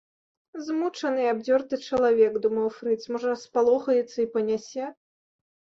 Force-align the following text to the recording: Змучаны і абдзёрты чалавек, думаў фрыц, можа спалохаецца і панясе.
Змучаны 0.69 1.21
і 1.25 1.29
абдзёрты 1.33 1.75
чалавек, 1.89 2.33
думаў 2.47 2.67
фрыц, 2.79 2.99
можа 3.13 3.37
спалохаецца 3.47 4.17
і 4.21 4.27
панясе. 4.35 4.85